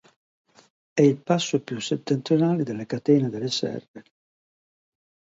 [0.95, 4.03] È il passo più settentrionale della catena delle Serre.